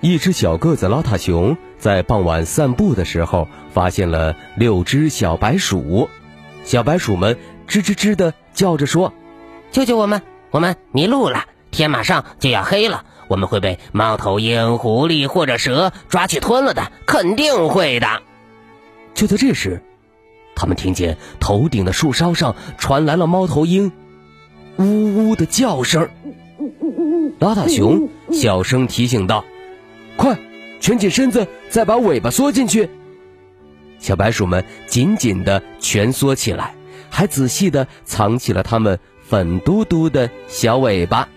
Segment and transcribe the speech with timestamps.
[0.00, 6.08] 一只小个子邋遢熊在傍晚散步的时候，发现了六只小白鼠。
[6.62, 9.12] 小白鼠们吱吱吱的叫着说
[9.72, 10.22] ：“救救我们！
[10.50, 18.22] 我们迷路了，天马上就要黑了，我们会被猫头鹰、狐狸或者蛇抓去吞了的，肯定会的。”
[19.14, 19.82] 就在这时，
[20.54, 23.90] 他们听见头顶的树梢上传来了猫头鹰
[24.76, 26.08] 呜呜的叫声。
[27.40, 29.44] 邋遢熊小声提醒道。
[30.18, 30.36] 快，
[30.80, 32.90] 蜷起身子，再把尾巴缩进去。
[34.00, 36.74] 小白鼠们紧紧地蜷缩起来，
[37.08, 41.28] 还仔细地藏起了它们粉嘟嘟的小尾巴。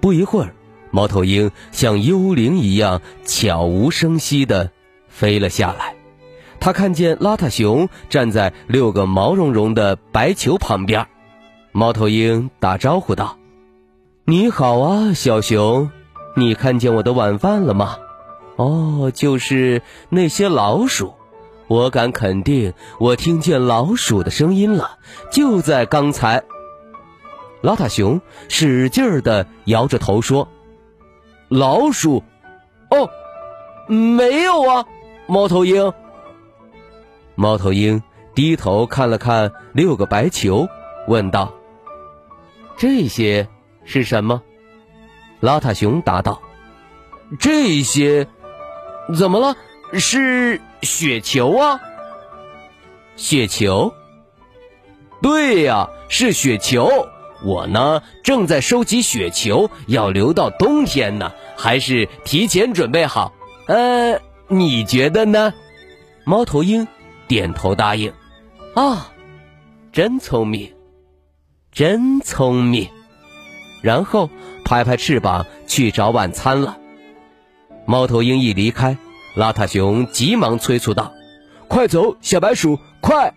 [0.00, 0.54] 不一会儿，
[0.90, 4.70] 猫头鹰像幽灵一样悄无声息地
[5.08, 5.94] 飞了下来。
[6.58, 11.06] 它看见邋遢熊站在六个毛茸茸的白球旁边，
[11.72, 13.36] 猫头鹰打招呼道
[14.24, 15.90] ：“你好啊，小熊。”
[16.36, 17.98] 你看见我的晚饭了吗？
[18.56, 21.14] 哦，就是那些老鼠。
[21.66, 24.98] 我敢肯定，我听见老鼠的声音了，
[25.30, 26.42] 就在刚才。
[27.62, 30.48] 邋遢熊使劲儿的摇着头说
[31.48, 32.24] ：“老鼠？
[32.90, 33.08] 哦，
[33.86, 34.84] 没有啊。”
[35.28, 35.92] 猫头鹰。
[37.36, 38.02] 猫头鹰
[38.34, 40.68] 低头看了看六个白球，
[41.06, 41.54] 问道
[42.76, 43.48] ：“这些
[43.84, 44.42] 是什么？”
[45.40, 46.42] 邋遢熊答道
[47.40, 48.28] ：“这些
[49.16, 49.56] 怎么了？
[49.94, 51.80] 是雪球啊！
[53.16, 53.92] 雪球？
[55.22, 57.08] 对呀，是雪球。
[57.42, 63.32] 我呢，正在收集雪球，要留到冬天呢，还是提前准备好？
[63.66, 65.54] 呃，你觉得呢？”
[66.24, 66.86] 猫头鹰
[67.26, 68.12] 点头答应
[68.76, 69.10] ：“啊，
[69.90, 70.74] 真聪明，
[71.72, 72.90] 真聪明。”
[73.82, 74.28] 然后。
[74.64, 76.76] 拍拍翅膀去找晚餐了。
[77.86, 78.96] 猫头鹰一离开，
[79.36, 81.12] 邋遢熊急忙催促道
[81.66, 83.34] ：“快走，小白鼠，快！”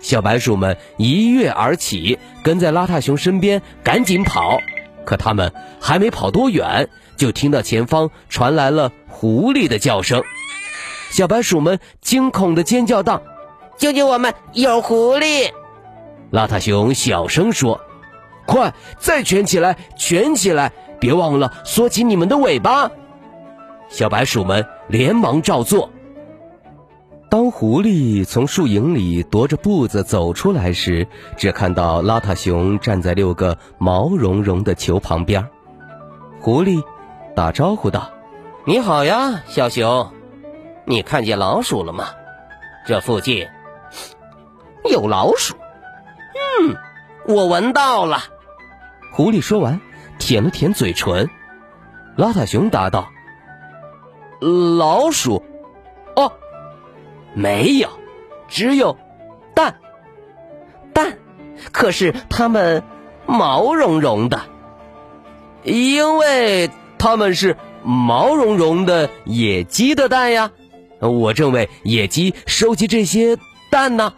[0.00, 4.58] 小白鼠们一跃而起，跟在邋遢熊身边赶紧跑。
[5.04, 10.22] 可他们还没跑多远，就听到前方传来了狐狸的叫声。
[11.10, 13.22] 小白鼠们惊恐地尖叫道
[13.76, 14.34] ：“救救我们！
[14.52, 15.50] 有狐狸！”
[16.30, 17.80] 邋遢熊小声说。
[18.48, 20.72] 快，再卷起来，卷起来！
[20.98, 22.90] 别忘了缩起你们的尾巴。
[23.88, 25.90] 小白鼠们连忙照做。
[27.30, 35.46] 当狐狸从树影里踱着步子走出来时，只看到邋遢熊站在六个毛茸茸的球旁边。
[36.40, 36.82] 狐狸
[37.36, 38.10] 打招呼道
[38.64, 40.10] ：“你好呀，小熊，
[40.86, 42.06] 你看见老鼠了吗？
[42.86, 43.46] 这附近
[44.90, 45.54] 有老鼠。
[46.62, 46.74] 嗯，
[47.26, 48.24] 我闻到了。”
[49.10, 49.80] 狐狸说完，
[50.18, 51.28] 舔了舔嘴唇。
[52.16, 53.08] 邋遢熊答道
[54.78, 55.42] ：“老鼠，
[56.16, 56.32] 哦，
[57.34, 57.88] 没有，
[58.48, 58.98] 只有
[59.54, 59.76] 蛋。
[60.92, 61.18] 蛋，
[61.72, 62.82] 可是它们
[63.26, 64.40] 毛茸茸的，
[65.62, 70.50] 因为它们是毛茸茸的野鸡的蛋呀。
[71.00, 73.38] 我正为野鸡收集这些
[73.70, 74.12] 蛋呢，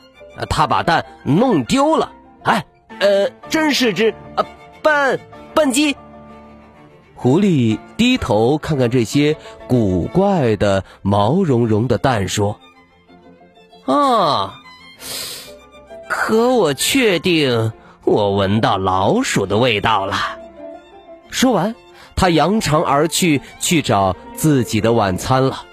[0.48, 2.12] 它把蛋弄丢了。
[2.42, 2.64] 哎，
[2.98, 4.46] 呃，真是只啊。”
[4.82, 5.20] 笨
[5.54, 5.96] 笨鸡，
[7.14, 9.36] 狐狸低头看看这些
[9.68, 12.58] 古怪的毛茸茸的蛋，说
[13.84, 14.60] ：“啊，
[16.08, 17.72] 可我确定
[18.04, 20.16] 我闻到老鼠的味道了。”
[21.30, 21.74] 说完，
[22.16, 25.64] 他扬长而去，去找自己的晚餐了。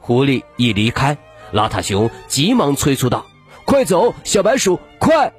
[0.00, 1.16] 狐狸一离开，
[1.52, 3.24] 邋遢熊急忙催促道
[3.64, 5.32] ：“快走，小白鼠，快！”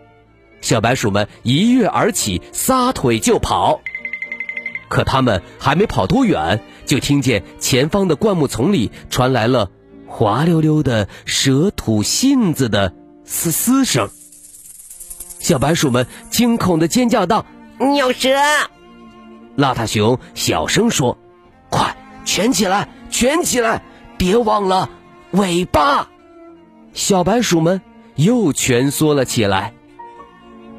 [0.62, 3.81] 小白鼠们一跃而起，撒腿就跑。
[4.88, 9.69] 可他们还没跑多远，就听见前方的灌木丛里传来了
[10.08, 12.94] 滑溜溜的蛇吐信子的
[13.25, 14.10] 嘶嘶声。
[15.40, 17.46] 小白鼠们惊恐地尖叫道
[17.98, 18.30] ：“有蛇！”
[19.58, 21.18] 邋遢熊小声说
[21.69, 23.84] ：“快蜷起来，蜷起来，
[24.18, 24.90] 别忘了
[25.31, 26.10] 尾巴。”
[26.94, 27.81] 小白鼠们。
[28.16, 29.74] 又蜷缩了起来。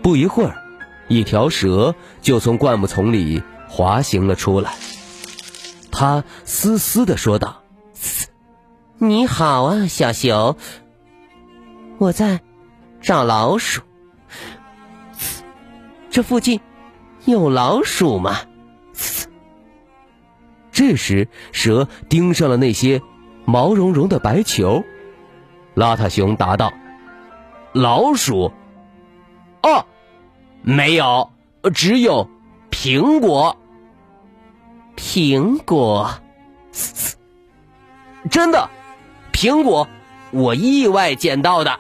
[0.03, 0.63] 不一会儿，
[1.09, 4.75] 一条蛇就从灌木丛里滑行了出来。
[5.93, 7.63] 它嘶嘶的说道
[8.99, 10.57] ：“你好啊，小熊，
[11.99, 12.41] 我在
[13.01, 13.83] 找老鼠。
[16.11, 16.61] 这附近
[17.25, 18.37] 有老鼠吗？”
[20.73, 23.01] 这时，蛇盯上了那些
[23.45, 24.83] 毛茸茸的白球。
[25.77, 26.73] 邋遢熊答道
[27.73, 28.53] ：“老鼠？
[29.63, 29.87] 哦，
[30.63, 31.31] 没有，
[31.75, 32.29] 只有
[32.71, 33.57] 苹果。
[34.97, 36.11] 苹果？
[38.31, 38.71] 真的，
[39.33, 39.89] 苹果，
[40.31, 41.79] 我意外捡到的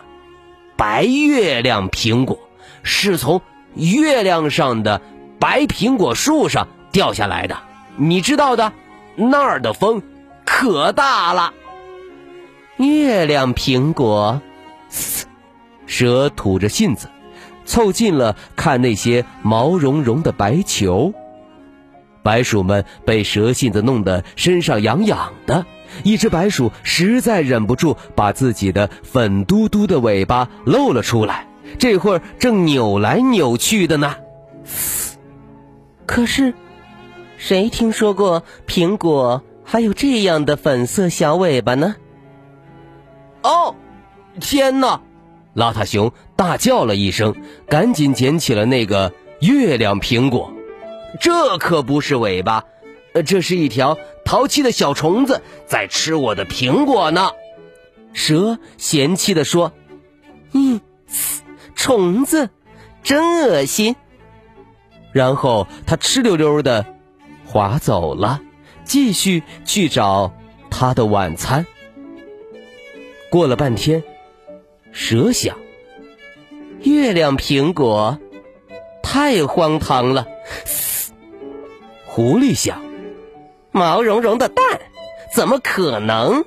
[0.76, 2.38] 白月亮苹果，
[2.82, 3.40] 是从
[3.74, 5.00] 月亮上的
[5.38, 7.56] 白苹果树上掉下来的。
[7.96, 8.72] 你知道的。”
[9.14, 10.00] 那儿的风
[10.46, 11.52] 可大了。
[12.78, 14.40] 月亮苹果，
[15.84, 17.10] 蛇吐着信子，
[17.64, 21.12] 凑近了看那些毛茸茸的白球。
[22.22, 25.66] 白鼠们被蛇信子弄得身上痒痒的，
[26.04, 31.46] 一只白鼠实在忍不住，把自己的粉嘟嘟的尾巴露了出来，
[31.78, 34.16] 这会儿正扭来扭去的呢。
[36.06, 36.54] 可是。
[37.38, 41.96] 谁听说过苹果还有这样的粉色小尾巴呢？
[43.42, 43.74] 哦，
[44.38, 45.00] 天哪！
[45.52, 47.36] 邋遢熊大叫了一声，
[47.68, 50.52] 赶紧捡起了那个月亮苹果。
[51.20, 52.64] 这可不是尾巴，
[53.24, 57.30] 这是一条淘气的小虫子在吃我的苹果呢。
[58.12, 59.72] 蛇嫌弃地说
[60.50, 60.80] ：“嗯，
[61.76, 62.50] 虫子，
[63.04, 63.94] 真恶心。”
[65.14, 66.84] 然后它哧溜溜的。
[67.46, 68.40] 划走了，
[68.82, 70.32] 继续去找
[70.70, 71.66] 他的晚餐。
[73.30, 74.02] 过了半天，
[74.90, 75.56] 蛇想：
[76.84, 78.18] 月亮苹果
[79.02, 80.26] 太荒唐了。
[82.06, 82.82] 狐狸想：
[83.70, 84.64] 毛茸茸的蛋
[85.34, 86.44] 怎么可能？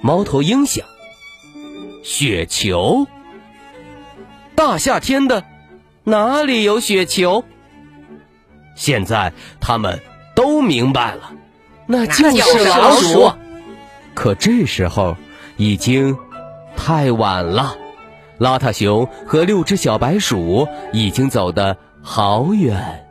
[0.00, 0.86] 猫头鹰想：
[2.02, 3.06] 雪球。
[4.54, 5.44] 大夏天的，
[6.04, 7.44] 哪里有雪球？
[8.74, 10.00] 现在他们
[10.34, 11.32] 都明白了，
[11.86, 13.32] 那就是老鼠。
[14.14, 15.16] 可这时候
[15.56, 16.16] 已经
[16.76, 17.76] 太晚了，
[18.38, 23.04] 邋遢熊和六只小白鼠已经走得好远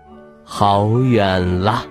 [0.44, 1.86] 好远了。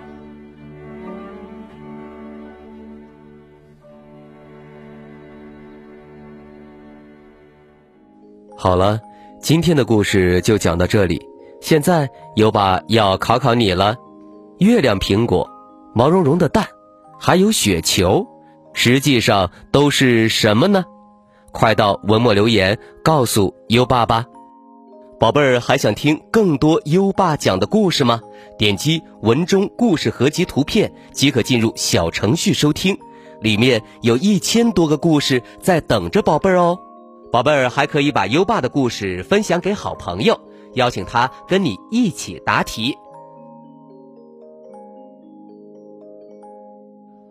[8.56, 8.98] 好了，
[9.42, 11.20] 今天的故事就讲到这里。
[11.60, 13.96] 现在有把要考考你了，
[14.58, 15.50] 月亮苹果、
[15.94, 16.66] 毛茸茸的蛋，
[17.18, 18.26] 还有雪球，
[18.72, 20.84] 实际上都是什么呢？
[21.54, 24.26] 快到文末留言告诉优爸吧。
[25.20, 28.20] 宝贝儿，还想听更多优爸讲的故事吗？
[28.58, 32.98] 点击文中故事合集图片即可进入小程序收听，
[33.40, 36.76] 里面有一千多个故事在等着宝贝儿哦。
[37.30, 40.38] 宝贝儿还可以把优爸的故事分享给好朋友。
[40.74, 42.98] 邀请他跟你一起答题。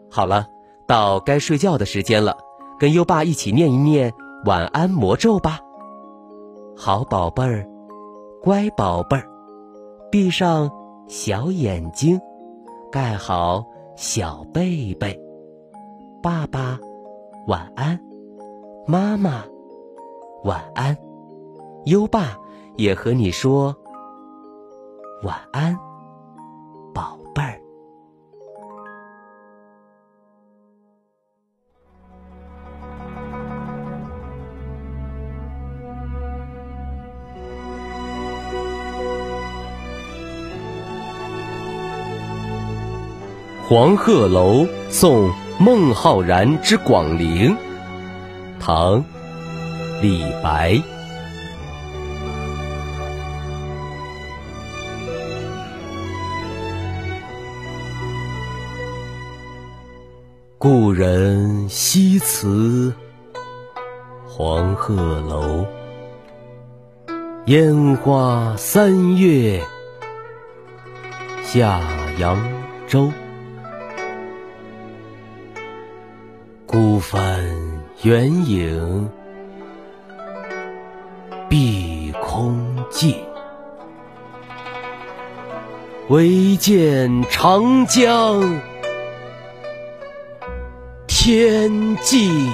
[0.10, 0.48] 好了，
[0.88, 2.38] 到该睡觉的时间了，
[2.84, 4.14] 跟优爸一起念一念
[4.44, 5.58] 晚安魔咒吧。
[6.76, 7.66] 好宝贝儿，
[8.42, 9.24] 乖宝贝儿，
[10.12, 10.70] 闭上
[11.08, 12.20] 小眼睛，
[12.92, 15.18] 盖好小被被。
[16.22, 16.78] 爸爸
[17.48, 17.98] 晚安，
[18.86, 19.46] 妈妈
[20.44, 20.98] 晚安，
[21.86, 22.38] 优爸。
[22.76, 23.74] 也和你说
[25.24, 25.74] 晚安，
[43.66, 47.56] 黄鹤楼送孟浩然之广陵，
[48.60, 49.02] 唐，
[50.02, 50.78] 李白。
[60.58, 62.94] 故人西辞
[64.28, 65.66] 黄鹤楼，
[67.46, 69.64] 烟花三月
[71.46, 71.80] 下
[72.20, 72.38] 扬
[72.90, 73.10] 州。
[76.74, 77.40] 孤帆
[78.02, 79.08] 远影
[81.48, 83.16] 碧空尽，
[86.08, 88.60] 唯见长江。
[91.06, 92.50] 天际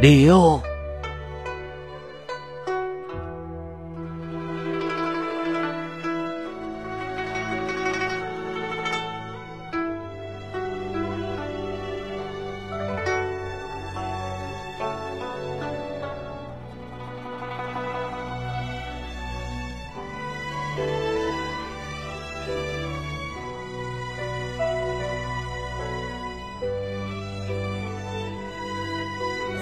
[0.00, 0.60] 流。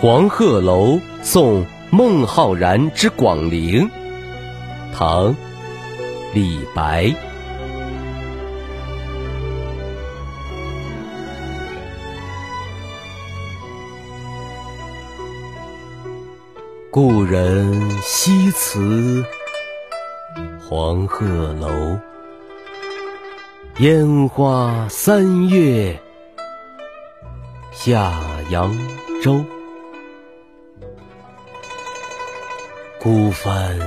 [0.00, 3.88] 黄鹤楼送孟浩然之广陵，
[4.92, 5.28] 唐·
[6.34, 7.14] 李白。
[16.90, 19.24] 故人西辞
[20.60, 21.24] 黄鹤
[21.54, 21.98] 楼，
[23.78, 25.98] 烟花三月
[27.72, 28.12] 下
[28.50, 28.70] 扬
[29.22, 29.42] 州。
[33.04, 33.78] 孤帆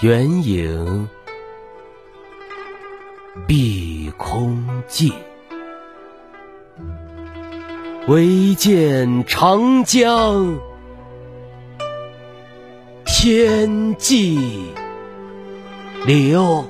[0.00, 1.08] 远影
[3.44, 5.12] 碧空尽，
[8.06, 10.56] 唯见长江
[13.04, 14.72] 天际
[16.06, 16.64] 流。